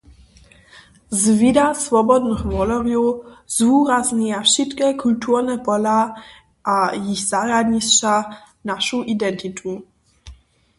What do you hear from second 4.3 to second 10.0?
wšitke kulturne pola a jich zarjadnišća našu identitu.